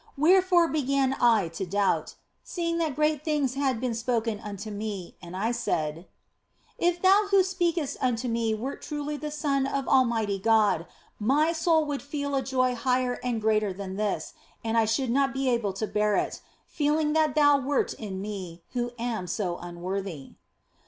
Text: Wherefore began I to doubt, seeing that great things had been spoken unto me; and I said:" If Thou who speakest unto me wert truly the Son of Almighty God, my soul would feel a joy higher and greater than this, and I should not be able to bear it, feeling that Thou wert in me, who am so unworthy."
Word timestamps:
Wherefore 0.17 0.67
began 0.67 1.15
I 1.21 1.47
to 1.49 1.63
doubt, 1.63 2.15
seeing 2.43 2.79
that 2.79 2.95
great 2.95 3.23
things 3.23 3.53
had 3.53 3.79
been 3.79 3.93
spoken 3.93 4.39
unto 4.39 4.71
me; 4.71 5.15
and 5.21 5.37
I 5.37 5.51
said:" 5.51 6.07
If 6.79 7.03
Thou 7.03 7.27
who 7.29 7.43
speakest 7.43 7.97
unto 8.01 8.27
me 8.27 8.55
wert 8.55 8.81
truly 8.81 9.15
the 9.15 9.29
Son 9.29 9.67
of 9.67 9.87
Almighty 9.87 10.39
God, 10.39 10.87
my 11.19 11.51
soul 11.51 11.85
would 11.85 12.01
feel 12.01 12.33
a 12.33 12.41
joy 12.41 12.73
higher 12.73 13.19
and 13.23 13.39
greater 13.39 13.73
than 13.73 13.95
this, 13.95 14.33
and 14.63 14.75
I 14.75 14.85
should 14.85 15.11
not 15.11 15.35
be 15.35 15.47
able 15.51 15.73
to 15.73 15.85
bear 15.85 16.15
it, 16.15 16.41
feeling 16.65 17.13
that 17.13 17.35
Thou 17.35 17.59
wert 17.59 17.93
in 17.93 18.23
me, 18.23 18.63
who 18.71 18.93
am 18.97 19.27
so 19.27 19.59
unworthy." 19.59 20.31